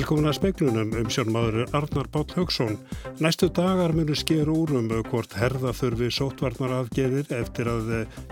[0.00, 2.78] Velkomin að speklunum um sjónmaður Arnar Bátt Haugsson.
[3.20, 7.90] Næstu dagar munu sker úr um hvort herða þurfi sótvarnar aðgeðir eftir að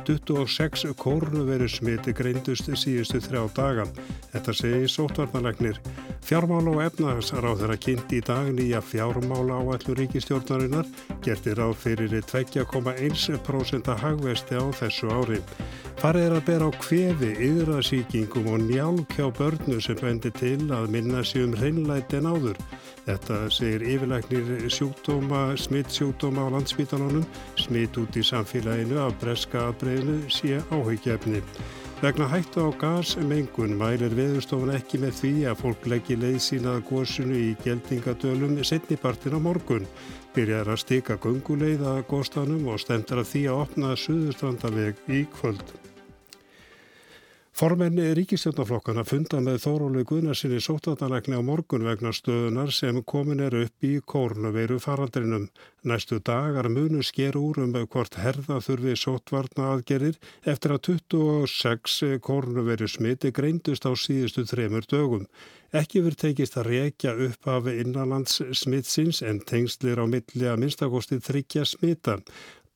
[0.09, 3.85] 26 kórnu verið smiti greindust síðustu þrjá daga.
[4.33, 5.77] Þetta segi sótvarnarlegnir.
[6.25, 10.89] Fjármála og efnahagsráð þeirra kynnt í dag nýja fjármála áallur ríkistjórnarinnar
[11.21, 15.45] gertir á fyrir 2,1% hagvesti á þessu ári.
[15.99, 20.93] Farið er að bera á kvefi, yðrasíkingum og njálk hjá börnu sem bendir til að
[20.95, 22.61] minna sér um hreinlæti en áður.
[23.09, 27.27] Þetta segir yfirleiknir sjúkdóma, smitt sjúkdóma á landsbytalanum,
[27.59, 31.43] smitt út í samfélaginu af breska aðbreyðinu sé áhugjefni.
[31.99, 37.35] Vegna hættu á gasmengun mælir veðurstofun ekki með því að fólk leggji leið sínað góðsunu
[37.35, 39.89] í geldingadölum setnipartin á morgun.
[40.31, 45.75] Byrjar að stika gunguleið að góðstanum og stemtar að því að opna suðurstrandaleg í kvöld.
[47.59, 53.83] Formenni ríkistjónaflokkana funda með Þórólu Guðnarsinni sótatanlegni á morgun vegna stöðunar sem komin er upp
[53.83, 55.49] í kórnuveiru faraldrinum.
[55.83, 62.87] Næstu dagar munu sker úr um hvort herða þurfi sótvarna aðgerir eftir að 26 kórnuveiru
[62.87, 65.27] smiti greindust á síðustu þremur dögum.
[65.75, 71.19] Ekki verið tekist að reykja upp af innanlands smitsins en tengslir á milli að minnstakosti
[71.19, 72.21] þryggja smita.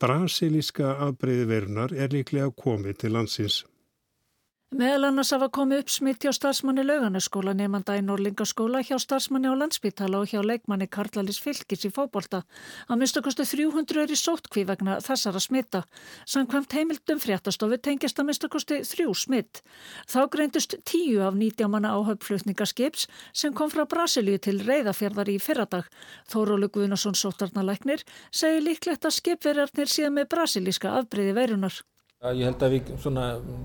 [0.03, 3.63] Brasilíska afbreyði verunar er líklega komið til landsins.
[4.73, 9.61] Meðal annars hafa komið upp smitt hjá starfsmanni laugarnaskóla nefnda í Norlingaskóla, hjá starfsmanni á
[9.61, 12.41] landsbytala og hjá leikmanni Karlalis Fylgis í fókbólta.
[12.89, 15.83] Að minnstakosti 300 er í sóttkví vegna þessara smitta.
[16.25, 19.61] Samkvæmt heimildum fréttastofu tengist að minnstakosti þrjú smitt.
[20.09, 25.93] Þá greindust tíu af 90 manna áhaupflutningaskips sem kom frá Brasilíu til reyðafjörðar í fyrradag.
[26.33, 31.83] Þórólu Guðnarsson sótarnalæknir segir líklegt að skipverjarnir síðan með brasilíska afbreyði verunar.
[32.23, 33.23] Ég held að við svona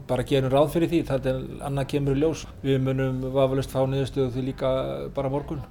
[0.10, 2.48] bara gerum ráð fyrir því, þetta er annað kemur í ljós.
[2.64, 4.72] Við munum vafalust fá niðurstöðu því líka
[5.14, 5.62] bara morgun.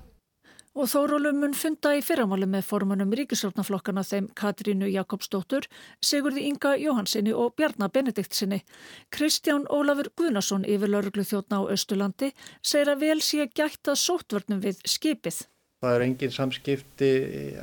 [0.77, 5.67] Og Þórólu mun funda í fyrramáli með formunum ríkisvörnaflokkana þeim Katrínu Jakobsdóttur,
[6.05, 8.61] Sigurði Inga Jóhansinni og Bjarnar Benediktsinni.
[9.11, 14.63] Kristján Ólafur Guðnason yfir lauruglu þjóttna á Östulandi segir að vel sé gætt að sóttvörnum
[14.63, 15.43] við skipið.
[15.83, 17.13] Það er engin samskipti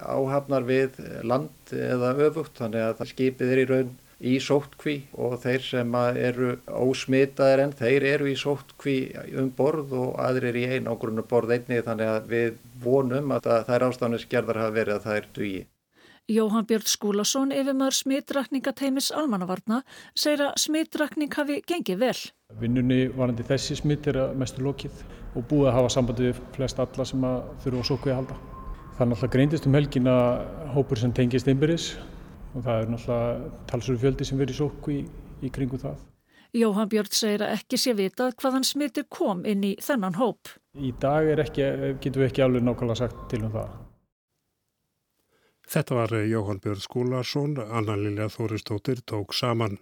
[0.04, 5.66] áhafnar við land eða öfugt þannig að skipið er í raun í sóttkví og þeir
[5.66, 8.98] sem eru ósmitaðir en þeir eru í sóttkví
[9.42, 14.62] um borð og aðrir í einangrunum borð einni þannig að við vonum að þær ástafnisgerðar
[14.64, 15.64] hafa verið að það er dugi.
[16.32, 19.82] Jóhann Björn Skúlason, yfirmar smitrakningateimis almannavarna,
[20.16, 22.16] segir að smitrakning hafi gengið vel.
[22.62, 25.04] Vinnunni varandi þessi smitt er mestu lokið
[25.36, 27.28] og búið að hafa sambandi við flest alla sem
[27.66, 28.40] þurfa að sókvið að halda.
[28.94, 30.32] Þannig að greindist um helgin að
[30.78, 31.92] hópur sem tengist einbyrðis
[32.54, 35.04] og það er náttúrulega talsur fjöldi sem verið sókku í,
[35.44, 36.02] í kringu það.
[36.54, 40.52] Jóhann Björn segir að ekki sé vitað hvaðan smittir kom inn í þennan hóp.
[40.78, 41.66] Í dag ekki,
[42.04, 43.72] getum við ekki alveg nákvæmlega sagt til um það.
[45.74, 49.80] Þetta var Jóhann Björn Skúlarsson, Anna Lilja Þóristóttir tók saman.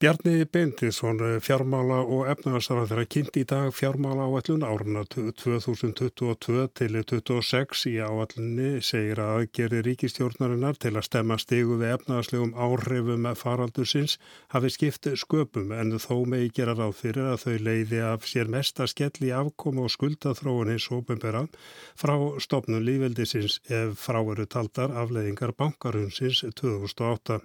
[0.00, 7.84] Bjarni Beintinsson, fjármála og efnaðarsarað þeirra kynnt í dag fjármála áallun áruna 2022 til 2026
[7.92, 14.18] í áallunni segir að aðgeri ríkistjórnarinnar til að stemma stegu við efnaðarslegum áhrifum faraldusins
[14.56, 18.90] hafi skipt sköpum en þó megi gera ráð fyrir að þau leiði af sér mesta
[18.90, 21.46] skell í afkomu og skuldathróun hins ópenbera
[21.94, 27.44] frá stopnum lífveldisins ef frá eru taldar afleiðingar bankarunsins 2008.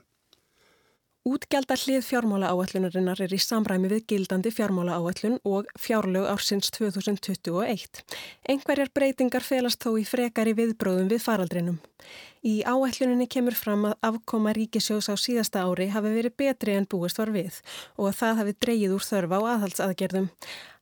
[1.30, 8.00] Útgjaldar hlið fjármála áallunarinnar er í samræmi við gildandi fjármála áallun og fjárlög ársins 2021.
[8.50, 11.76] Engverjar breytingar felast þó í frekari viðbróðum við faraldrinum.
[12.42, 17.22] Í áalluninni kemur fram að afkoma ríkisjós á síðasta ári hafi verið betri en búist
[17.22, 17.62] var við
[18.00, 20.32] og að það hafi dreyið úr þörfa á aðhaldsaðgerðum.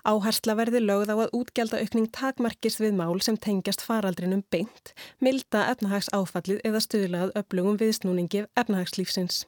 [0.08, 6.08] Áhersla verði lögð á að útgjaldaaukning takmarkist við mál sem tengjast faraldrinum beint, milda efnahags
[6.16, 9.44] áfallið eða stuðlað upplugum viðsnúningi efnahagslífsins.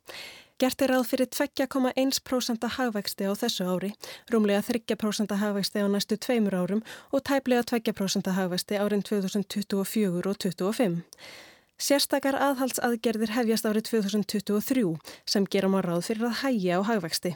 [0.59, 3.93] Gert er ráð fyrir 2,1% hagvexti á þessu ári,
[4.27, 6.81] rúmlega 3% hagvexti á næstu tveimur árum
[7.15, 10.99] og tæplega 2% hagvexti árin 2024 og 2025.
[11.79, 14.83] Sérstakar aðhaldsaðgerðir hefjast árið 2023
[15.23, 17.31] sem gera maður ráð fyrir að hægja á hagvexti.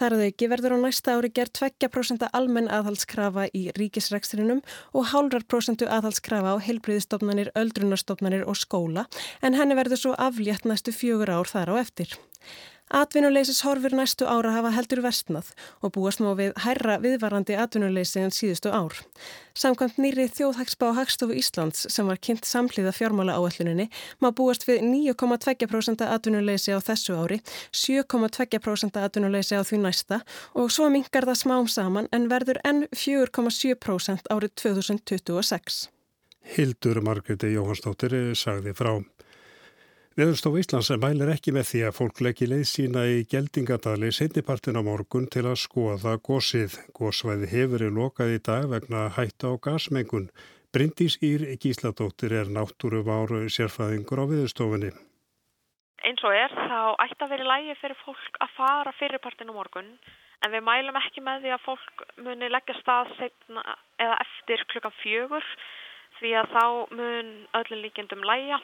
[0.00, 4.62] Þar að auki verður á næsta ári gerð 2% almenn aðhaldskrafa í ríkisrekstrinum
[4.96, 9.04] og hálfrar prosentu aðhaldskrafa á heilbriðistofnanir, öldrunarstofnanir og skóla
[9.44, 12.16] en henni verður svo aflétt næstu fjögur ár þar á eftir.
[12.90, 18.32] Atvinnuleysis horfur næstu ára hafa heldur vestnað og búast má við hærra viðvarandi atvinnuleysi en
[18.34, 18.96] síðustu ár.
[19.54, 23.86] Samkvæmt nýri þjóðhagsbá Hagstofu Íslands sem var kynnt samhliða fjármála áalluninni
[24.18, 27.38] má búast við 9,2% atvinnuleysi á þessu ári,
[27.70, 30.20] 7,2% atvinnuleysi á því næsta
[30.58, 35.86] og svo mingar það smám saman en verður enn 4,7% árið 2026.
[36.56, 38.96] Hildur Margreti Jóhansdóttir sagði frá.
[40.18, 44.82] Veðurstof Íslands mælir ekki með því að fólk leggi leið sína í geldingadali setnipartin á
[44.82, 46.74] morgun til að skoða gósið.
[46.98, 50.26] Gósvæði hefur í lokað í dag vegna hætta á gasmengun.
[50.74, 54.90] Bryndís Ír Gísladóttir er náttúru váru sérfæðingur á veðurstofunni.
[56.02, 59.94] Eins og er þá ætti að vera lægi fyrir fólk að fara fyrirpartin á morgun
[60.42, 63.62] en við mælum ekki með því að fólk muni leggja stað setna
[64.02, 65.46] eða eftir klukkan fjögur
[66.18, 66.64] því að þá
[66.98, 67.32] mun
[67.62, 68.58] öllum líkjendum læja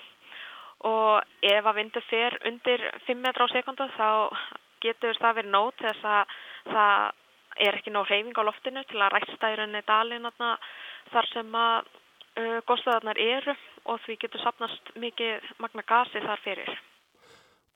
[0.84, 4.08] og ef að vindu fer undir 5 metra á sekundu þá
[4.84, 6.34] getur það verið nót þess að
[6.72, 7.22] það
[7.66, 10.28] er ekki nóg hreyfing á loftinu til að ræsta í rauninni dalinn
[11.12, 13.56] þar sem að uh, góðstöðarnar eru
[13.86, 16.76] og því getur sapnast mikið magna gasi þar fyrir.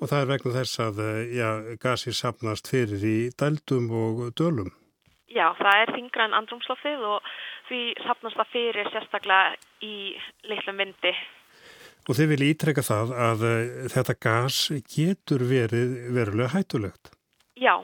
[0.01, 1.01] Og það er vegna þess að
[1.37, 1.49] já,
[1.81, 4.71] gasi sapnast fyrir í dældum og dölum?
[5.31, 7.35] Já, það er þingra en andrumsloftið og
[7.69, 9.53] því sapnast það fyrir sérstaklega
[9.87, 9.95] í
[10.51, 11.13] litlum vindi
[12.11, 14.57] Og þeir vilja ítrekka það að uh, þetta gas
[14.91, 17.13] getur verið verulega hættulegt.
[17.55, 17.77] Já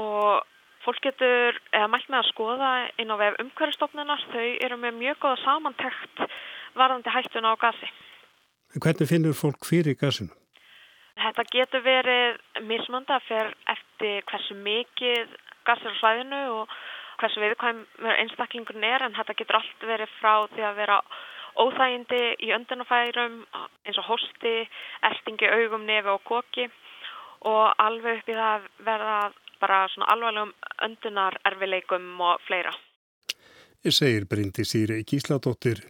[0.00, 0.44] og
[0.84, 1.56] fólk getur
[1.92, 2.70] mælt með að skoða
[3.00, 4.26] inn á vef umhverfstofnunar.
[4.32, 6.22] Þau eru með mjög góða samantækt
[6.78, 7.90] varðandi hættuna á gasi.
[8.76, 10.30] Hvernig finnur fólk fyrir gasinu?
[11.20, 12.38] Þetta getur verið
[12.68, 15.34] mismönda fyrir eftir hversu mikið
[15.68, 16.76] gas er á svæðinu og
[17.20, 17.82] hversu viðkvæm
[18.22, 21.00] einstaklingurinn er en þetta getur allt verið frá því að vera
[21.58, 23.40] óþægindi í öndunafærum
[23.86, 24.54] eins og hosti,
[25.10, 26.68] erstingi, augum, nefi og koki
[27.48, 29.18] og alveg upp í það verða
[29.60, 30.52] bara svona alvarlegum
[30.86, 32.72] öndunar erfileikum og fleira.
[33.84, 35.80] Ég segir Bryndi Sýri Gísladóttir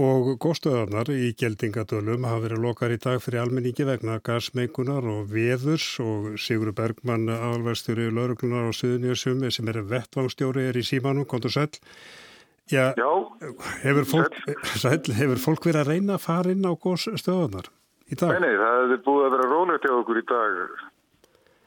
[0.00, 6.00] og góðstöðarnar í geldingadölum hafa verið lokar í dag fyrir almenningi vegna gasmeikunar og veðurs
[6.00, 11.68] og Sigur Bergmann alverðstjóri lauruglunar á Suðunjössum sem er vettvangstjóri er í símanum, kontur sæl.
[12.72, 13.10] Já, Já
[13.82, 14.36] hefur, fólk,
[14.80, 17.68] sæl, hefur fólk verið að reyna að fara inn á góðstöðarnar
[18.08, 18.32] í dag?
[18.32, 20.60] Nei, nei, það hefur búið að vera rólegt hjá okkur í dag.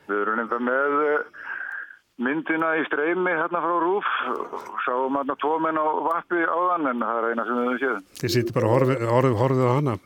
[0.09, 1.43] Við erum nefnda með eh,
[2.25, 4.09] myndina í streymi hérna frá Rúf
[4.85, 8.01] sáum hérna tvo menn á vappi áðan en það er eina sem við höfum séð.
[8.21, 9.97] Þið sýttir bara horfið, horfið, horfið á hana?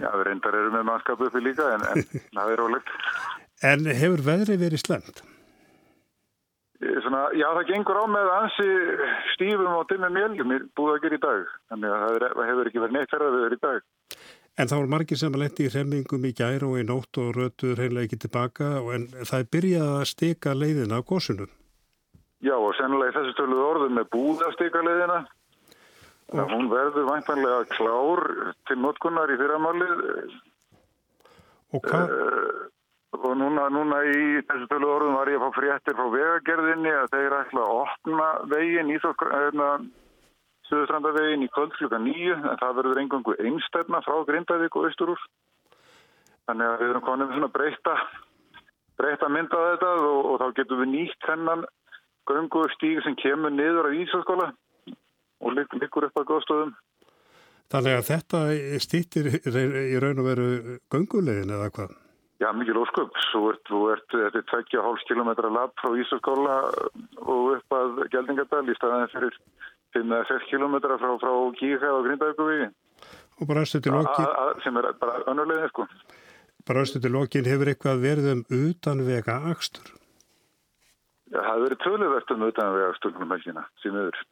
[0.00, 2.06] Já, við reyndar erum með mannskap uppi líka en, en
[2.38, 2.94] það er rólegt.
[3.70, 5.24] En hefur veðri verið slemt?
[7.10, 8.66] Svona, já, það gengur á með ansi
[9.32, 11.48] stífum og dimmum mjöljum búið að gera í dag.
[11.72, 13.80] Þannig að það hefur ekki verið neitt ferðaðið í dag.
[14.60, 17.32] En þá er margir sem að lendi í hremmingum í gæri og í nótt og
[17.34, 21.50] rötuður heimlega ekki tilbaka en það er byrjað að steka leiðina á gósunum.
[22.46, 25.20] Já og sennilega í þessu stöluðu orðum er búið að steka leiðina.
[26.30, 26.44] Og...
[26.46, 28.26] Hún verður væntanlega klár
[28.70, 30.04] til notkunnar í fyrramálið.
[31.74, 32.14] Og hvað...
[32.14, 32.68] Uh,
[33.18, 37.08] og núna, núna í þessu tölu orðum var ég að fá fréttir frá vegagerðinni að
[37.14, 39.70] þeir ætla að opna veginn í hérna,
[40.70, 45.24] Suðustrandaveginn í kvöld klukka nýju en það verður engangu einstefna frá Grindavík og Ísturúr
[46.46, 47.94] þannig að við erum konið með svona breyta
[49.00, 51.64] breyta mynda þetta og, og þá getum við nýtt hennan
[52.30, 54.52] göngu stíg sem kemur niður á Ísaskóla
[55.40, 56.76] og liggur upp að góðstofum
[57.70, 58.38] Þannig að þetta
[58.82, 61.98] stýttir í raun og veru göngulegin eða hvað?
[62.40, 63.18] Já, mikið lósköp.
[63.28, 66.56] Svo ert, þú ert, þetta er 2,5 km lapp frá Ísaskóla
[67.20, 69.36] og upp að Gjaldingadal í staðan fyrir
[69.96, 72.70] 5-6 km frá, frá Kíka og Grindavíkuvíði.
[73.40, 74.32] Og bara östu til lokin...
[74.64, 75.86] Sem er bara önnurlegin, sko.
[76.68, 79.92] Bara östu til lokin hefur eitthvað verið um utanvega axtur?
[81.30, 83.16] Já, það hefur verið töluvert um utanvega axtur
[83.84, 84.24] sem öður.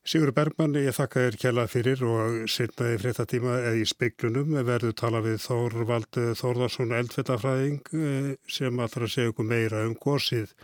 [0.00, 5.20] Sigur Bergmann, ég þakka þér kjalla fyrir og setnaði fréttatíma eða í speiklunum verður tala
[5.20, 10.54] við Þórvald Þórðarsson eldfellafræðing eh, sem allra segja okkur meira um gósið.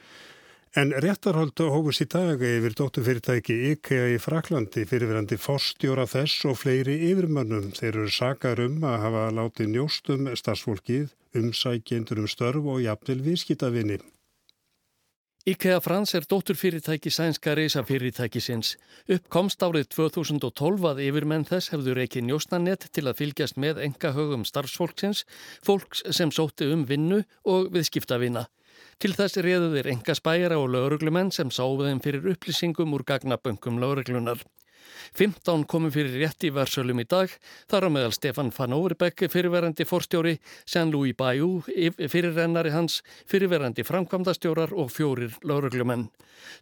[0.76, 6.96] En réttarhald hófus í dag yfir dótturfyrirtæki IKEA í Fraklandi fyrirverandi fórstjóra þess og fleiri
[7.10, 7.70] yfirmönnum.
[7.76, 14.00] Þeir eru sakar um að hafa látið njóstum starfsfólkið, umsækjendur um störf og jafnvel viðskitavinni.
[15.46, 18.72] IKEA Frans er dótturfyrirtæki sænska reysafyrirtækisins.
[19.14, 24.42] Uppkomst árið 2012 að yfirmenn þess hefður ekki njóstanett til að fylgjast með enga högum
[24.42, 25.22] starfsfólksins,
[25.62, 28.48] fólks sem sótti um vinnu og viðskiptavinna.
[28.98, 33.78] Til þess reyðu þeir enga spæjara og lauruglumenn sem sáðu þeim fyrir upplýsingum úr gagnaböngum
[33.78, 34.42] lauruglunar.
[35.16, 37.32] 15 komu fyrir rétt í versölum í dag,
[37.70, 40.36] þar á meðal Stefan van Overbeck fyrirverandi forstjóri,
[40.68, 46.08] Jean-Louis Bayou fyrirrennari hans, fyrirverandi framkvamdastjórar og fjórir lauruglumenn.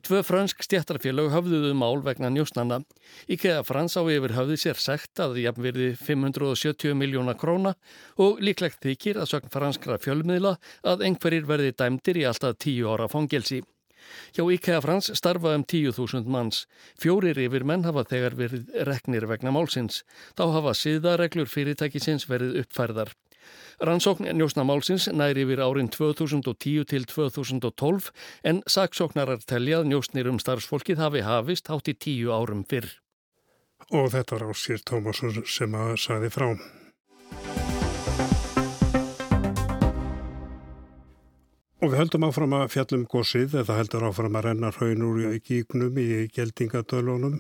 [0.05, 2.81] Tvö fransk stjættarfélag höfðuðu mál vegna njósnana.
[3.31, 7.75] Íkea Frans á yfir höfði sér segt að jafnverði 570 miljóna króna
[8.21, 13.11] og líklegt þykir að sögn franskra fjölmiðla að einhverjir verði dæmdir í alltaf tíu ára
[13.11, 13.63] fangelsi.
[14.35, 16.65] Hjá IKEA Frans starfa um 10.000 manns.
[17.01, 20.03] Fjórir yfir menn hafa þegar verið reknir vegna málsins.
[20.39, 23.15] Þá hafa siðareglur fyrirtækisins verið uppfærðar.
[23.85, 28.11] Rannsókn njósna málsins næri yfir árin 2010 til 2012
[28.45, 32.89] en saksóknarar teljað njósnir um starfsfólkið hafi hafist hátt í tíu árum fyrr.
[33.91, 36.49] Og þetta var Ásýr Tómasson sem að saði frá.
[41.85, 45.99] Og við höldum áfram að fjallum gósið eða heldur áfram að renna hraun úr gígnum
[46.01, 47.35] í geldingadölunum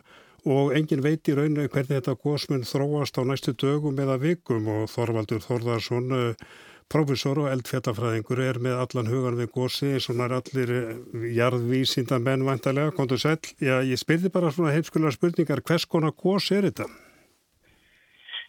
[0.44, 4.90] og engin veit í rauninu hvernig þetta gósmun þróast á næstu dögum eða vikum og
[4.92, 6.50] Þorvaldur Þorðarsson, eh,
[6.92, 12.18] profesor og eldfjallafræðingur er með allan hugan við gósið eins og nær allir eh, jarðvísinda
[12.20, 13.40] menn vantarlega, kontur sæl.
[13.64, 16.90] Já, ég spyrði bara svona heimskulega spurningar, hvers konar gós er þetta?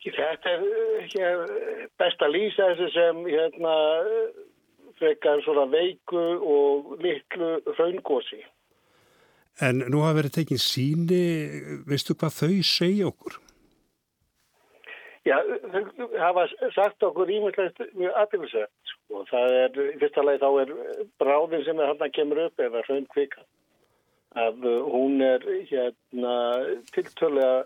[0.04, 0.68] Þetta er
[1.16, 1.48] hér,
[2.04, 3.78] best að lýsa þessu sem hérna
[5.00, 8.42] frekar svona veiku og litlu raungósi.
[9.64, 11.24] En nú hafa verið tekinn síni,
[11.88, 13.38] veistu hvað þau segja okkur?
[15.26, 15.38] Já,
[15.72, 16.44] þau hafa
[16.76, 20.74] sagt okkur ímyndilegt mjög aðeinsett og það er, í fyrsta lagi þá er
[21.22, 23.46] bráðin sem er hann að kemur upp eða raungvika.
[24.36, 26.36] Að hún er hérna
[26.92, 27.64] tiltölega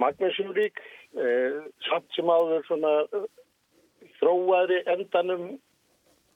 [0.00, 0.78] magnesjúrík,
[1.16, 2.92] eh, samt sem áður svona
[4.20, 5.44] þróaðri endanum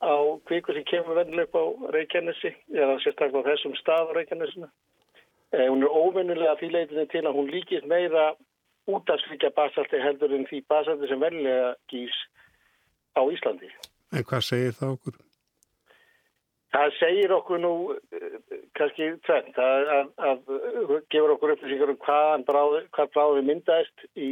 [0.05, 0.17] á
[0.49, 1.65] kvíku sem kemur vennileg upp á
[1.97, 4.69] Reykjanesi eða sérstaklega á þessum stað á Reykjanesinu.
[5.55, 8.33] Eh, hún er óvennilega því leitinu til að hún líkist meira
[8.91, 12.17] út af slikja basalti heldur en því basalti sem vennilega gís
[13.17, 13.71] á Íslandi.
[14.13, 15.21] En hvað segir það okkur?
[16.75, 18.39] Það segir okkur nú uh,
[18.75, 24.31] kannski tvent að, að, að gefur okkur upplýsingar um hvaðan bráði, hvað bráði myndaðist í,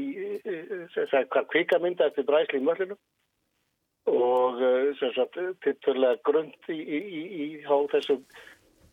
[0.91, 2.99] hvað kvika myndaðist í bræsli í möllinu
[4.11, 8.25] og eh, sem sagt tilturlega grund í, í, í, á þessum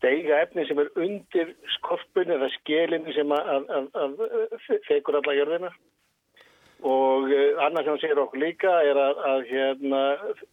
[0.04, 5.36] deiga efni sem er undir skorpun eða skelinni sem að, að, að, að fekur alla
[5.36, 5.72] jörðina.
[6.88, 10.04] Og uh, annað sem hann segir okkur líka er að hérna,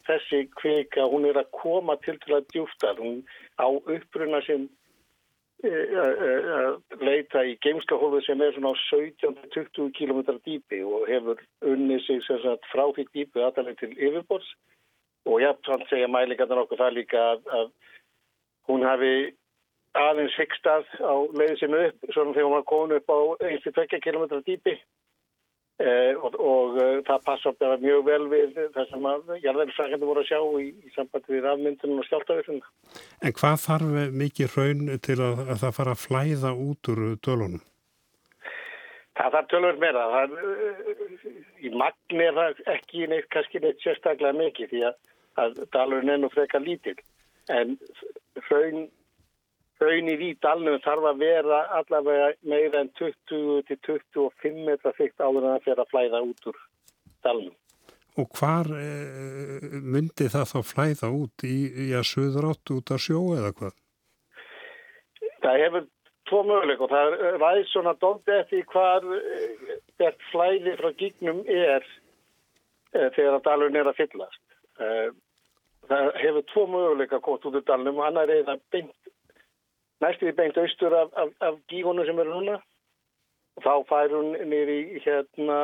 [0.09, 3.21] þessi kvika hún er að koma til til að djúfta hún
[3.63, 4.67] á uppruna sem
[5.65, 6.71] uh, uh,
[7.01, 12.69] leita í geimskahólu sem er svona á 17-20 km dýpi og hefur unnið sig sagt,
[12.73, 14.49] frá því dýpi aðalega til yfirbors
[15.27, 17.69] og ég þannig segja mælingarnar okkur það líka að, að
[18.71, 19.15] hún hafi
[19.97, 24.27] aðeins hyggstað á leiði sinu upp svona þegar hún var komin upp á 1-2 km
[24.47, 24.77] dýpi
[25.83, 30.25] eh, og, og uh, það passa bara mjög vel við það sem að jarðarilsakandi voru
[30.25, 32.75] að sjá í, í sambandi við afmyndunum og skjáltavirðuna.
[33.23, 37.64] En hvað þarf mikið raun til að, að það fara að flæða út úr dölunum?
[39.16, 40.06] Það þarf tölur meira.
[40.12, 40.33] Það,
[41.64, 44.99] í magni er það ekki neitt, kannski neitt sérstaklega mikið því að
[45.40, 46.99] að dalurinn er nú frekar lítill
[47.52, 47.76] en
[48.49, 48.87] hraun
[49.80, 55.64] hraunir í dalnum þarf að vera allavega meira en 20-25 metra þygt áður en það
[55.66, 56.61] fyrir að flæða út úr
[57.26, 57.56] dalnum.
[58.16, 58.87] Og hvar e,
[59.85, 63.76] myndi það þá flæða út í, í að söður átt út af sjó eða hvað?
[65.45, 65.85] Það hefur
[66.26, 73.11] tvo möguleik og það ræðs svona dóndi eftir hvar hvert flæði frá gígnum er e,
[73.14, 74.42] þegar að dalurinn er að fyllast.
[74.80, 74.88] E,
[75.90, 79.06] það hefur tvo möguleika gótt út úr dalnum og annar er það beint,
[80.05, 82.59] næstu því beint austur af, af, af gígunum sem eru núna
[83.57, 85.59] og þá fær hún nýri hérna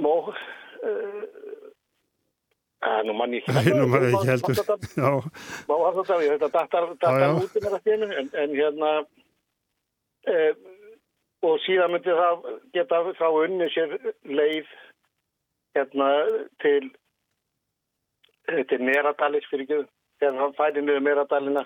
[0.00, 1.22] mó uh,
[2.84, 4.60] að nú mann ég ekki nú mann ég ekki heldur
[5.68, 6.88] má að þetta datar,
[7.40, 8.92] út með þetta en, en hérna
[10.34, 10.52] uh,
[11.44, 12.44] og síðan myndi það
[12.76, 14.68] geta þá unni sér leið
[15.76, 16.10] hérna
[16.64, 16.92] til
[18.48, 19.80] þetta er Meradalis fyrir ekki
[20.20, 21.64] þegar hann færi niður Meradalina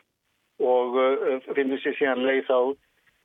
[0.58, 2.60] og uh, finnir sér síðan leið á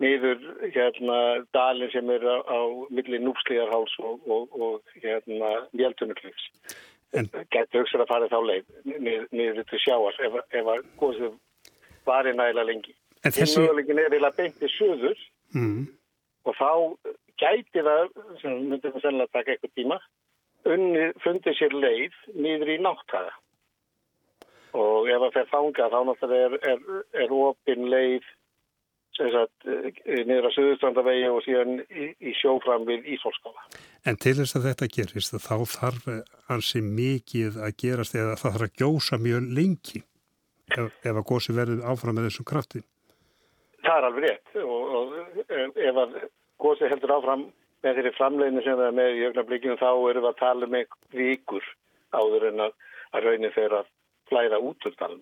[0.02, 0.42] niður
[0.74, 1.18] hérna
[1.56, 2.60] dalin sem er á, á
[2.94, 6.50] milli núpslíðarháls og, og, og hérna mjöldunuklífs.
[7.54, 11.38] Getur aukstur að fara þá leið niður, niður til sjáars ef, ef að góðsum
[12.08, 12.96] varir nægilega lengi.
[13.24, 13.62] En þessi...
[13.62, 15.22] Möguleikin er eiginlega beint í söður
[15.56, 15.86] mm.
[16.50, 16.72] og þá
[17.40, 18.10] gæti það,
[18.42, 20.02] sem myndir það sennilega taka eitthvað tíma,
[20.74, 23.38] unni fundið sér leið niður í nátthaga
[24.74, 28.32] og ef það fer þanga þá náttúrulega er, er, er opin leið
[29.14, 29.68] sagt,
[30.26, 33.68] niður að Suðustrandavegi og síðan í, í sjófram við Ísólskála.
[34.10, 36.08] En til þess að þetta gerist þá þarf
[36.50, 40.02] hansi mikið að gerast eða það þarf að gjósa mjög lengi
[40.74, 42.84] ef, ef að gósi verður áfram með þessum krafti.
[43.84, 46.18] Það er alveg rétt og, og ef að
[46.64, 47.48] gósi heldur áfram
[47.84, 50.86] með þeirri framleginu sem það er með í augnablikinu þá erum við að tala með
[50.88, 51.66] um vikur
[52.14, 52.78] áður en að,
[53.14, 53.90] að raunin að
[54.30, 55.22] flæða út úr talum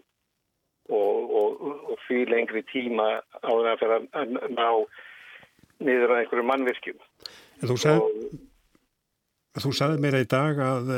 [0.91, 3.07] og, og, og því lengri tíma
[3.45, 4.67] áður að fyrir að ná
[5.81, 7.03] niður á einhverju mannvirkjum.
[7.61, 8.25] En þú sagði,
[9.61, 10.91] þú sagði mér í dag að,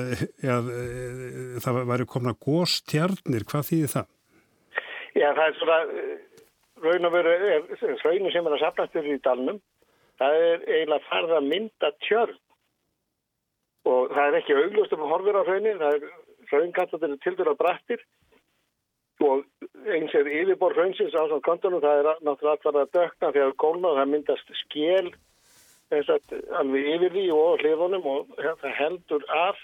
[0.43, 4.09] að, að það væri komna góstjarnir, hvað þýðir það?
[5.13, 5.79] Já, það er svona
[6.83, 7.37] raun og veru,
[8.03, 9.61] raunum sem er að sapnastur í dalnum
[10.21, 12.39] það er eiginlega farða að mynda tjörn
[13.89, 16.05] og það er ekki auglust um að horfira á raunin, það er
[16.53, 18.03] raunkallar til dæra brættir
[19.23, 19.43] og
[19.93, 23.91] eins er yfirbor raunsins á svona kontunum, það er náttúrulega alltaf að dökna þegar gólna
[23.91, 25.11] og það myndast skjel
[25.93, 29.61] að, alveg yfir því og hliðunum og það heldur af.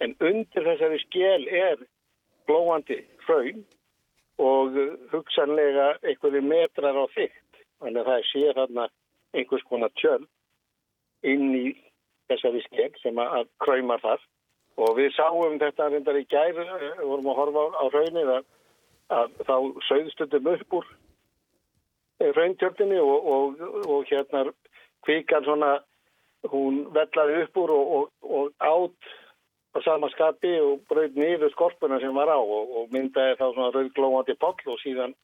[0.00, 1.82] En undir þessari skjel er
[2.46, 3.64] glóandi raun
[4.38, 4.78] og
[5.10, 7.62] hugsanlega einhverju metrar á þygt.
[7.82, 8.88] Þannig að það sé þarna
[9.34, 10.26] einhvers konar tjörn
[11.26, 11.66] inn í
[12.30, 14.22] þessari skegg sem að kræmar þar
[14.78, 18.48] og við sáum þetta reyndar í gær við vorum að horfa á raunin að,
[19.18, 19.54] að þá
[19.88, 20.90] sögðstundum upp úr
[22.38, 24.44] rauntjörninni og, og, og hérna
[25.06, 25.78] kvíkan svona
[26.50, 29.14] hún vellaði upp úr og, og átt
[29.74, 34.38] á sama skapi og bröð niður skorpuna sem var á og myndaði þá svona rauglóðandi
[34.40, 35.14] poll og síðan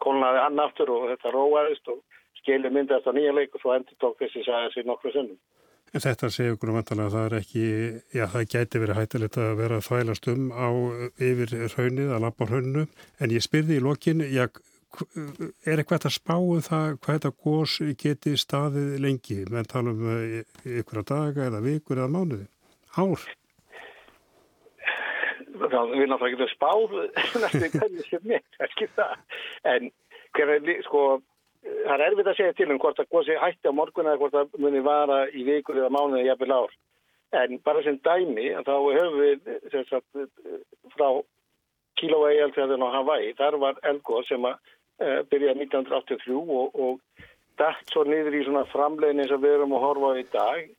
[0.00, 2.00] kólnaði hann aftur og þetta róaðist og
[2.40, 5.38] skilur myndast á nýja leik og svo endur tók þessi sagði sér nokkru sunnum.
[5.90, 7.62] En þetta segir okkur um að það er ekki,
[8.14, 10.68] já það gæti verið hættilegt að vera að þvælast um á
[11.18, 12.84] yfir raunnið, að lappa raunnu,
[13.18, 14.44] en ég spyrði í lokin, já,
[15.66, 20.06] er eitthvað að spá um það hvað þetta gós geti staðið lengi, menn tala um
[20.78, 22.46] ykkur að daga eða vikur eða mánuði,
[22.94, 23.26] ár?
[25.60, 26.38] Það vil náttúrulega ekki
[27.80, 29.18] hvernig sem mér, ekki það,
[29.74, 29.90] en
[30.38, 31.04] hvernig, sko,
[31.64, 34.36] það er erfitt að segja til um hvort að gósi hætti á morgun eða hvort
[34.36, 36.72] það muni vara í vikur eða mánuði jafnvel ár.
[37.40, 40.08] En bara sem dæmi, þá höfum við sagt,
[40.96, 41.08] frá
[42.00, 47.26] Kilóa-Eilfjörðin á Hawaii, þar var elgóð sem að uh, byrja 1983 og, og
[47.60, 50.72] dætt svo niður í svona framlegin eins og við erum að horfa á í dag,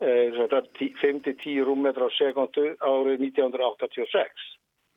[0.00, 4.48] uh, 5-10 rúmmetra á sekundu árið 1986.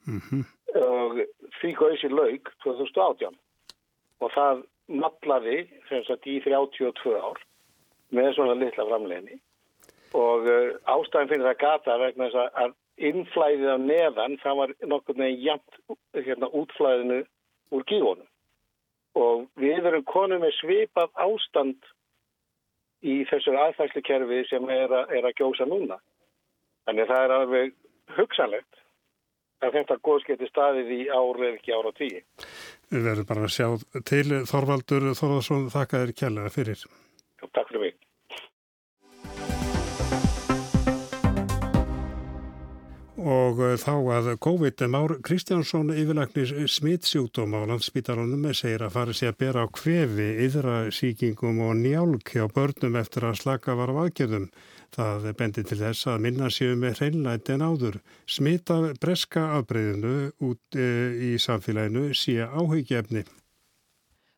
[0.08, 0.44] Mm -hmm.
[0.74, 1.20] Og
[1.60, 3.36] því góðis í laug 2018
[4.24, 7.42] og það naflaði sagt, í 32 ár
[8.14, 9.40] með svona litla framleginni
[10.14, 12.76] og uh, ástæðin fyrir það gata vegna þess að
[13.10, 15.80] innflæðið á neðan það var nokkur með jæmt
[16.14, 17.24] hérna, útflæðinu
[17.74, 18.30] úr gíðunum
[19.18, 21.90] og við erum konum með svipað ástand
[23.04, 26.00] í þessar aðfæslukerfi sem er, a, er að gjósa núna.
[26.88, 27.74] Þannig það er alveg
[28.18, 28.83] hugsanlegt
[29.64, 32.24] að þetta góðs geti staðið í árið eða ekki ára tíu.
[32.94, 33.68] Við verðum bara að sjá
[34.10, 36.88] til Þorvaldur Þorvaldsson, þakka þér kjærlega fyrir.
[37.42, 38.00] Já, takk fyrir mig.
[43.24, 49.32] Og eh, þá að COVID Már Kristjánsson yfirlagnir smitsjúkdóm á landsbítalunum segir að fari sig
[49.32, 54.50] að bera á kvefi, yðrasíkingum og njálk hjá börnum eftir að slaka var á aðgjörðum.
[54.94, 57.96] Það bendi til þess að minna séu með hreinlæti en áður.
[58.30, 63.24] Smita breska afbreyðinu út e, í samfélaginu sé áhugjefni.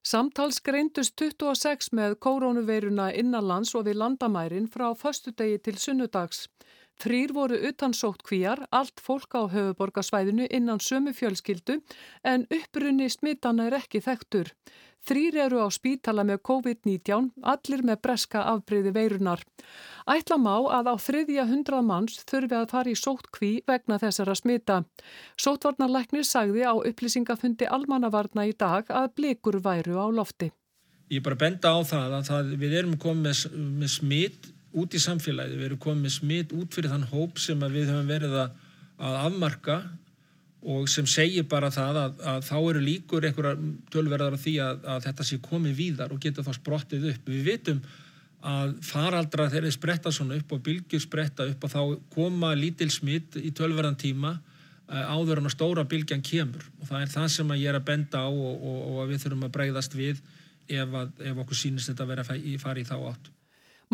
[0.05, 6.45] Samtals greindust 26 með kórónuveiruna innanlands og við landamærin frá föstudegi til sunnudags.
[7.03, 11.81] Þrýr voru utansótt kvíjar, allt fólk á höfuborgarsvæðinu innan sömu fjölskyldu
[12.23, 14.53] en upprunni smitana er ekki þekktur.
[15.05, 19.43] Þrýr eru á spítala með COVID-19, allir með breska afbreyði veirunar.
[20.09, 24.33] Ætla má að á þriðja hundrað manns þurfi að fara í sótt kví vegna þessara
[24.39, 24.79] smita.
[25.37, 30.49] Sóttvarnarleiknir sagði á upplýsingafundi almannavarna í dag að blikur væru á lofti.
[31.13, 35.01] Ég bara benda á það að það, við erum komið með, með smit út í
[35.01, 38.57] samfélagi, við erum komið smitt út fyrir þann hóp sem við höfum verið að,
[38.99, 39.77] að afmarka
[40.65, 43.61] og sem segir bara það að, að þá eru líkur einhverjar
[43.93, 47.29] tölverðar af því að, að þetta sé komið víðar og geta þá sprottið upp.
[47.29, 47.83] Við vitum
[48.45, 51.81] að faraldra þeirri spretta svona upp og bylgjur spretta upp og þá
[52.13, 57.05] koma lítil smitt í tölverðan tíma eh, áður en að stóra bylgjan kemur og það
[57.05, 59.97] er það sem ég er að benda á og, og, og við þurfum að breyðast
[59.97, 60.19] við
[60.67, 63.34] ef, ef okkur sínist þetta að vera að fara í þá átt.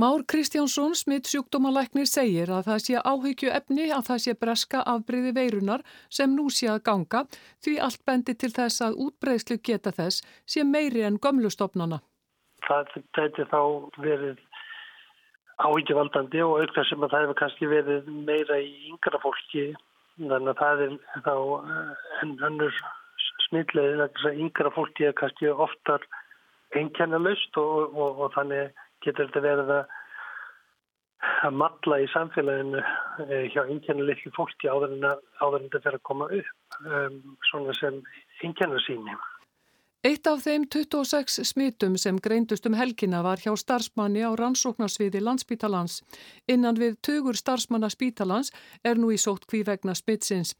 [0.01, 5.33] Már Kristjánsson, smitt sjúkdómalæknir, segir að það sé áhyggju efni að það sé breska afbreyði
[5.37, 5.83] veirunar
[6.17, 7.21] sem nú sé að ganga
[7.61, 12.01] því allt bendi til þess að útbreyðslu geta þess sé meiri en gömlustofnana.
[12.65, 13.61] Það gæti þá
[14.07, 14.41] verið
[15.69, 19.69] áhyggjuvaldandi og aukna sem að það hefur kannski verið meira í yngra fólki
[20.17, 22.85] þannig að það er þá eh, enn önnur
[23.49, 26.09] smitlegin að yngra fólki er kannski oftar
[26.73, 29.97] einkennalust og, og, og þannig getur þetta verið að
[31.45, 36.79] að matla í samfélaginu eh, hjá einkennalilli fólki áður en þetta fer að koma upp
[36.85, 38.01] um, svona sem
[38.41, 39.17] einkennasýni.
[40.01, 45.99] Eitt af þeim 26 smitum sem greindust um helgina var hjá starfsmanni á rannsóknarsviði landsbítalans.
[46.49, 48.49] Innan við tugur starfsmanna spítalans
[48.81, 50.55] er nú í sóttkví vegna smitsins.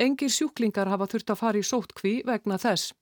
[0.00, 2.96] Engir sjúklingar hafa þurft að fara í sóttkví vegna þess.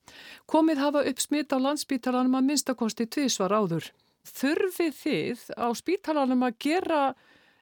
[0.51, 3.95] Komið hafa upp smitt á landsbítalanum að minnstakosti tvísvar áður.
[4.25, 7.01] Þurfið þið á spítalanum að gera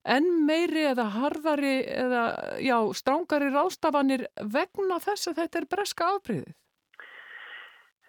[0.02, 2.24] enn meiri eða harðari eða
[2.62, 6.58] já, strángari rástafanir vegna þess að þetta er breska afbreyðið?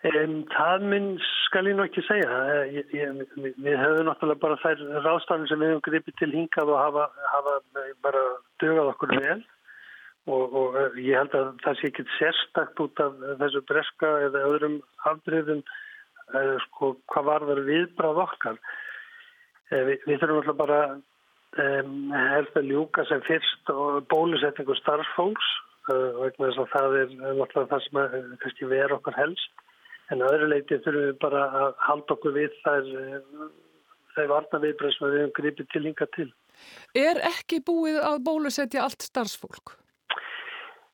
[0.03, 1.11] Um, það minn
[1.45, 2.39] skal ég nú ekki segja.
[2.51, 6.73] Eh, ég, ég, við höfum náttúrulega bara þær rástafnir sem við hefum gripið til hingað
[6.73, 7.53] og hafa, hafa
[8.03, 8.23] bara
[8.59, 9.37] dögað okkur vel
[10.27, 14.43] og, og eh, ég held að það sé ekki sérstakt út af þessu breska eða
[14.49, 14.77] öðrum
[15.13, 15.79] afbreyðum uh,
[16.67, 18.61] sko, hvað var það viðbráð okkar.
[19.71, 20.79] Uh, við, við þurfum náttúrulega bara
[21.63, 21.99] um,
[22.35, 25.51] helst að ljúka sem fyrst og bólusetningu starffólks
[25.91, 29.63] uh, vegna þess að það er náttúrulega það sem að, kannski ver okkar helst
[30.11, 32.89] En að öðru leiti þurfum við bara að halda okkur við þær,
[34.15, 36.27] þær varna viðbröð sem við hefum gripið til hinga til.
[36.99, 39.77] Er ekki búið að bólusetja allt starfsfólk?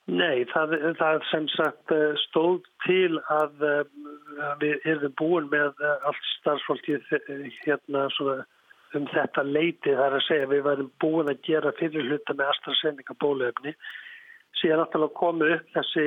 [0.09, 3.81] Nei, það, það sem sagt eh, stóð til að, eh,
[4.47, 6.97] að við erum búin með eh, allt starfsfólki
[7.65, 8.07] hérna
[8.97, 9.93] um þetta leiti.
[9.93, 13.75] Það er að segja við værum búin að gera fyrir hluta með AstraZeneca bóluefni
[14.59, 16.05] síðan náttúrulega komið upp þessi,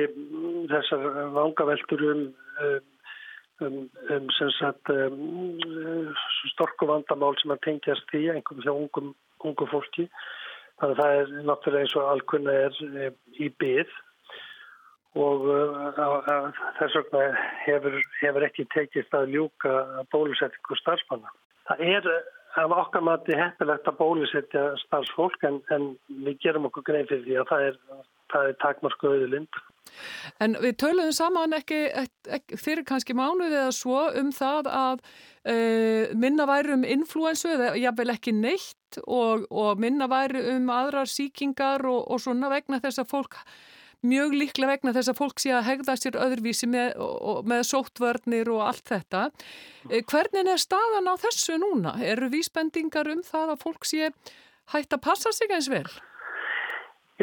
[0.71, 1.05] þessar
[1.37, 2.25] vangaveltur um,
[2.63, 2.81] um
[3.63, 3.77] um,
[4.11, 4.29] um,
[4.89, 6.13] um
[6.51, 9.13] storku vandamál sem að tengjast í einhverjum hjá ungum,
[9.45, 10.09] ungum fólki.
[10.81, 13.93] Þannig að það er náttúrulega eins og alkunna er um, í byggð
[15.23, 17.25] og uh, þess vegna
[17.63, 19.73] hefur, hefur ekki tekist að ljúka
[20.13, 21.33] bólusettingu starfsmanna.
[21.69, 22.09] Það er
[22.61, 25.93] af okkar mati heppilegt að bólusetja starfsfólk en, en
[26.25, 27.77] við gerum okkur grein fyrir því að það er,
[28.41, 29.61] er takmarsku auðilind.
[30.43, 31.83] En við töluðum saman ekki,
[32.37, 37.73] ekki fyrir kannski mánuði eða svo um það að uh, minna væri um influensu eða
[37.79, 43.03] jável ekki neitt og, og minna væri um aðrar síkingar og, og svona vegna þess
[43.03, 43.39] að fólk
[44.03, 46.97] mjög líklega vegna þess að fólk sé að hegða sér öðruvísi með,
[47.47, 49.27] með sóttvörnir og allt þetta.
[49.89, 51.97] Uh, hvernig er staðan á þessu núna?
[52.03, 54.09] Eru vísbendingar um það að fólk sé
[54.73, 55.87] hægt að passa sig eins vel?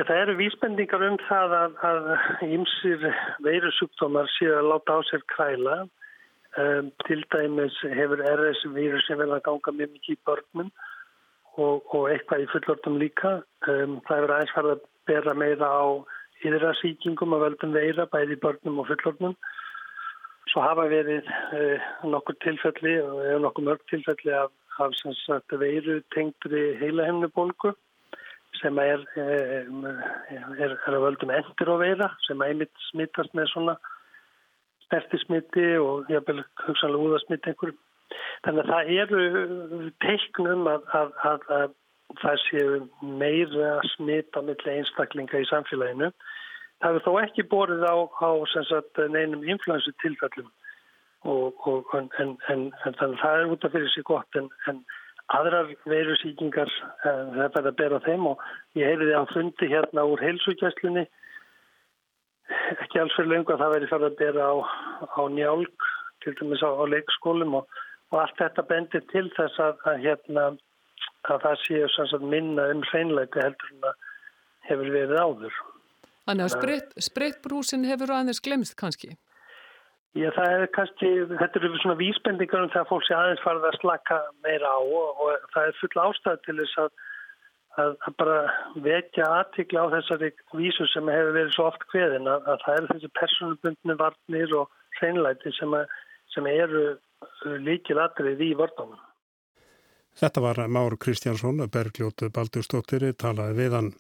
[0.00, 2.06] Já, það eru vísbendingar um það að, að
[2.46, 3.02] ymsir
[3.44, 5.74] veirusúkdómar séu að láta á sér kræla.
[6.56, 10.70] Um, til dæmis hefur RS-vírusin vel að ganga mjög mikið í börnum
[11.60, 13.34] og, og eitthvað í fullortum líka.
[13.68, 15.84] Um, það hefur aðeins farið að bera meira á
[16.48, 19.36] yðrasíkingum að völdum veira bæði í börnum og fullortum.
[20.48, 24.48] Svo hafa verið uh, nokkur tilfelli og nokkur mörg tilfelli af,
[24.80, 27.76] af veiru tengri heilahemnubólgu
[28.60, 29.64] sem er, eh,
[30.30, 33.76] er, er að völdum endur og veira sem einmitt smittast með svona
[34.86, 37.78] smertismitti og jafnvel hugsanlega úðasmitti einhverjum.
[38.44, 41.76] Þannig að það eru teiknum að, að, að, að
[42.20, 42.78] það séu
[43.20, 46.10] meira smitta millir einstaklinga í samfélaginu.
[46.80, 50.48] Það hefur þó ekki borðið á, á sagt, neinum influensu tilfellum
[51.28, 54.48] og, og, en, en, en þannig að það er út af fyrir sig gott en
[55.36, 58.44] aðrar veirusíkingar eh, það er að bera þeim og
[58.78, 61.06] ég heyriði á fundi hérna úr heilsugjastlunni
[62.50, 64.54] ekki alls fyrir lengur að það veri farið að bera á,
[65.06, 65.88] á njálg
[66.24, 70.46] til dæmis á, á leikskólum og, og allt þetta bendir til þess að, að, hérna,
[71.30, 74.06] að það séu minna um hreinleika heldur en að
[74.70, 75.60] hefur verið áður.
[76.28, 79.14] Þannig að spritbrúsin hefur aðeins glemst kannski?
[80.18, 83.66] Já, það er kannski, þetta eru svona vísbendingar um það að fólk sé aðeins farið
[83.68, 86.88] að slaka meira á og, og það er full ástæð til þess að,
[87.82, 88.40] að, að bara
[88.88, 92.90] vekja aðtikla á þessari vísu sem hefur verið svo oft hveðin að, að það eru
[92.90, 95.78] þessi personubundni varnir og hreinlæti sem,
[96.34, 96.84] sem eru
[97.70, 98.98] líkil aðrið í vörðunum.
[100.18, 103.92] Þetta var Már Kristjánsson, Bergljótu Baldurstóttir, talaði við hann.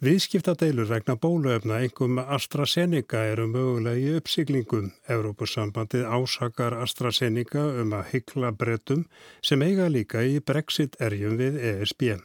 [0.00, 4.86] Viðskiptadeilur regna bóluefna engum AstraZeneca eru mögulega í uppsiglingum.
[5.12, 9.02] Evrópussambandið ásakar AstraZeneca um að hyggla brettum
[9.44, 12.16] sem eiga líka í Brexit-erjum við ESB.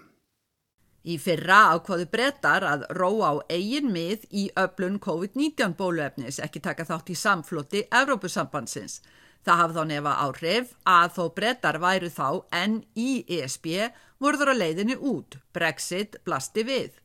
[1.03, 6.87] Í fyrra ákvaðu brettar að róa á eigin mið í öflun COVID-19 bóluefnis ekki taka
[6.87, 9.01] þátt í samfloti Evrópussambandsins.
[9.43, 13.91] Það hafði þá nefa áhrif að þó brettar væru þá enn í ESB
[14.23, 15.43] voruður á leiðinni út.
[15.51, 16.95] Brexit blasti við.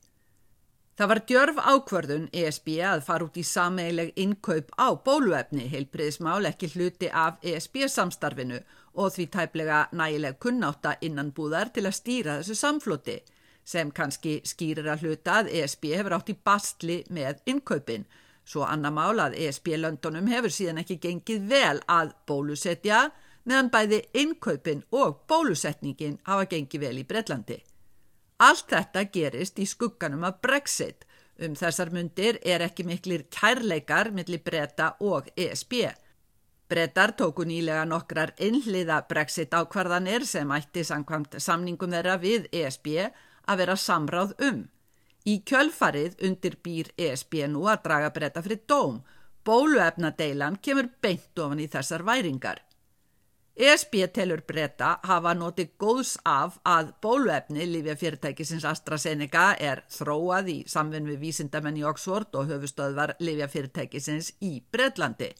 [1.01, 6.69] Það var djörf ákvörðun ESB að fara út í sameileg innkaup á bóluefni, heilbriðismál ekki
[6.75, 8.59] hluti af ESB samstarfinu
[9.01, 13.15] og því tæplega nægileg kunnáta innan búðar til að stýra þessu samfloti,
[13.65, 18.05] sem kannski skýrir að hluta að ESB hefur átt í bastli með innkaupin,
[18.45, 23.07] svo annar mál að ESB-löndunum hefur síðan ekki gengið vel að bólusetja,
[23.49, 27.63] meðan bæði innkaupin og bólusetningin hafa gengið vel í Breitlandi.
[28.41, 31.05] Allt þetta gerist í skugganum af Brexit.
[31.41, 35.75] Um þessar myndir er ekki miklir kærleikar millir breyta og ESB.
[36.71, 43.61] Breytar tóku nýlega nokkrar innliða Brexit ákvarðanir sem ætti samkvæmt samningum þeirra við ESB að
[43.61, 44.65] vera samráð um.
[45.29, 49.03] Í kjölfarið undir býr ESB nú að draga breyta fyrir dóm.
[49.45, 52.65] Bóluefnadeilan kemur beint ofan í þessar væringar.
[53.57, 61.09] ESB telur breyta hafa notið góðs af að bóluefni Lífjafyrirtækisins AstraZeneca er þróað í samvinn
[61.11, 65.33] við vísindamenn í Oxford og höfustöðvar Lífjafyrirtækisins í Breitlandi.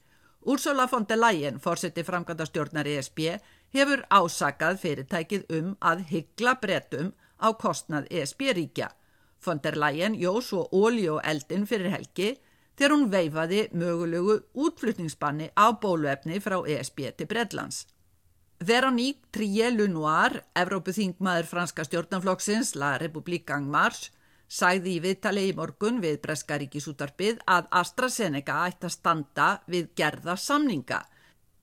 [0.43, 3.21] Úrsula von der Leyen, fórseti framkvæmda stjórnar ESB,
[3.73, 8.91] hefur ásakað fyrirtækið um að hyggla breytum á kostnað ESB-ríkja.
[9.45, 12.35] Von der Leyen jó svo ólí og eldin fyrir helgi
[12.77, 17.87] þegar hún veifaði mögulegu útflutningsbanni á bóluefni frá ESB til Breitlands.
[18.61, 24.11] Veronique Trier-Lunoir, Evrópuþingmaður franska stjórnanflokksins, La République en Marche,
[24.53, 30.99] sagði í viðtali í morgun við Breskaríkisútarpið að AstraZeneca ætti að standa við gerða samninga.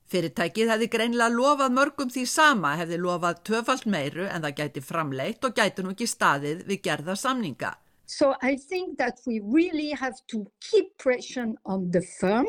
[0.09, 5.45] Fyrirtækið hefði greinlega lofað mörgum því sama, hefði lofað töfalt meiru en það gæti framleitt
[5.45, 7.75] og gæti nú ekki staðið við gerða samninga.
[8.07, 12.47] So I think that we really have to keep pressure on the firm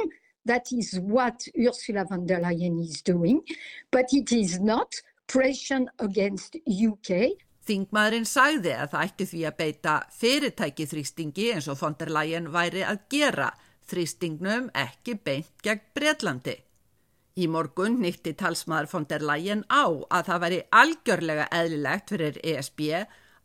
[0.48, 3.42] That is what Ursula von der Leyen is doing,
[3.92, 4.96] but it is not
[5.28, 7.36] pressure against UK.
[7.68, 12.48] Þingmaðurinn sagði að það ætti því að beita fyrirtæki þrýstingi eins og von der Leyen
[12.54, 13.50] væri að gera
[13.90, 16.56] þrýstingnum ekki beint gegn Breitlandi.
[17.38, 22.82] Í morgun nýtti talsmaður von der Leyen á að það væri algjörlega eðlilegt fyrir ESB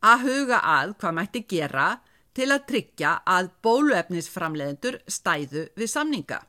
[0.08, 1.90] að huga að hvað mætti gera
[2.34, 6.40] til að tryggja að bóluefnisframleðendur stæðu við samninga.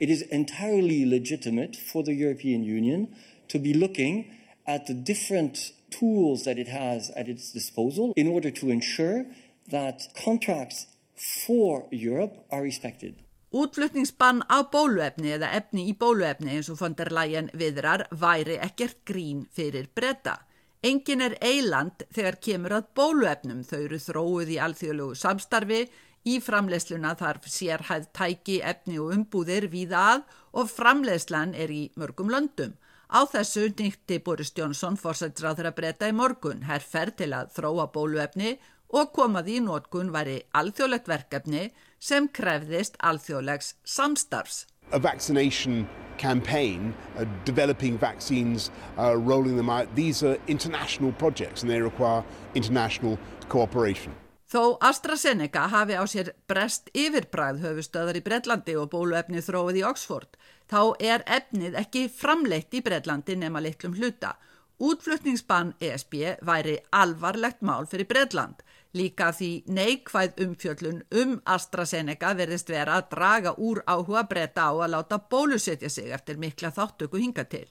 [0.00, 3.14] It is entirely legitimate for the European Union
[3.48, 4.30] to be looking
[4.66, 9.26] at the different tools that it has at its disposal in order to ensure
[9.70, 13.14] that contracts for Europe are respected.
[13.54, 19.04] Útflutningsbann á bóluefni eða efni í bóluefni eins og von der Leyen viðrar væri ekkert
[19.06, 20.40] grín fyrir breyta.
[20.82, 25.84] Engin er eiland þegar kemur að bóluefnum þau eru þróið í alþjóðlugu samstarfi
[26.24, 30.22] Í framleiðsluna þarf sérhæð tæki, efni og umbúðir víða að
[30.56, 32.78] og framleiðslan er í mörgum löndum.
[33.12, 38.54] Á þessu nýtti Boris Jónsson fórsættisráð þeirra breyta í morgun, herrferð til að þróa bóluefni
[38.88, 41.66] og komaði í nótkun væri alþjóðlegt verkefni
[42.00, 44.64] sem krefðist alþjóðlegs samstarfs.
[44.92, 51.70] A vaccination campaign, uh, developing vaccines, uh, rolling them out, these are international projects and
[51.70, 54.14] they require international cooperation.
[54.54, 60.36] Þó AstraZeneca hafi á sér brest yfirbræð höfustöðar í Breitlandi og bóluefni þróið í Oxford,
[60.70, 64.36] þá er efnið ekki framleitt í Breitlandi nema litlum hluta.
[64.78, 66.14] Útflutningsbann ESB
[66.46, 68.62] væri alvarlegt mál fyrir Breitland,
[68.94, 74.92] líka því neikvæð umfjöllun um AstraZeneca verðist vera að draga úr áhuga breyta á að
[74.94, 77.66] láta bólusetja sig eftir mikla þáttöku hinga til.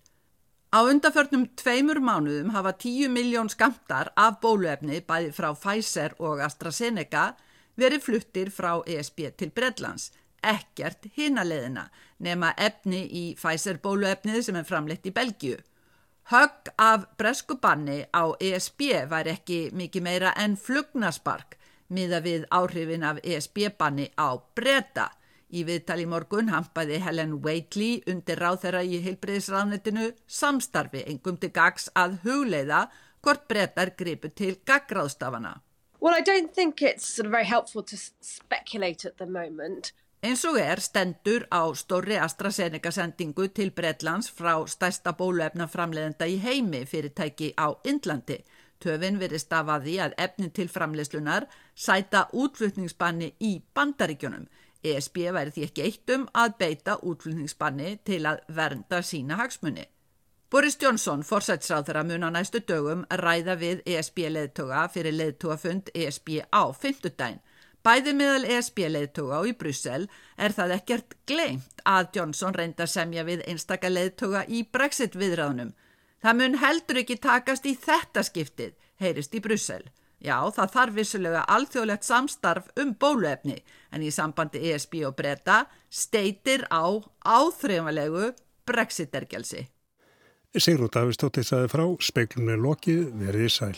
[0.74, 7.26] Á undarförnum tveimur mánuðum hafa 10 miljón skamtar af bóluefni bæði frá Pfizer og AstraZeneca
[7.78, 10.08] verið fluttir frá ESB til Bredlands,
[10.42, 11.84] ekkert hinaleðina
[12.26, 15.60] nema efni í Pfizer bóluefnið sem er framleitt í Belgiu.
[16.34, 18.82] Högg af breskubanni á ESB
[19.14, 21.60] væri ekki mikið meira en flugnaspark
[21.94, 25.12] miða við áhrifin af ESB-banni á breyta.
[25.54, 31.92] Í viðtali morgun hampaði Helen Waitley undir ráð þeirra í heilbreyðisránetinu samstarfi engum til gags
[31.94, 32.88] að hugleiða
[33.22, 35.60] hvort brettar gripu til gaggráðstafana.
[36.02, 39.94] Well, I don't think it's sort of very helpful to speculate at the moment.
[40.24, 46.38] Eins og er stendur á stóri AstraZeneca sendingu til Bretlands frá stærsta bóluefna framleiðenda í
[46.40, 48.40] heimi fyrirtæki á Indlandi.
[48.80, 54.48] Töfin verið stafaði að efnin til framleyslunar sæta útflutningsbanni í bandaríkjunum.
[54.84, 59.86] ESB væri því ekki eitt um að beita útflutningsbanni til að vernda sína hagsmunni.
[60.54, 66.64] Boris Johnson, forsætsráð þeirra mun á næstu dögum, ræða við ESB-leðtoga fyrir leðtogafund ESB á
[66.78, 67.40] fymtudaginn.
[67.84, 70.06] Bæði meðal ESB-leðtoga og í Brussel
[70.38, 75.74] er það ekkert gleimt að Johnson reynda semja við einstaka leðtoga í Brexit-viðræðunum.
[76.22, 79.84] Það mun heldur ekki takast í þetta skiptið, heyrist í Brussel.
[80.24, 83.58] Já, það þarf vissulega alþjóðlegt samstarf um bóluefni
[83.92, 86.88] en í sambandi ESB og breyta steitir á
[87.28, 88.32] áþreifanlegu
[88.64, 89.66] Brexit-ergelsi.
[90.56, 93.76] Sigrún Davistóttir saði frá, speiklunni lokið verið í sæl.